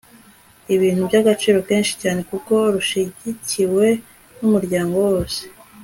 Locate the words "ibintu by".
0.75-1.15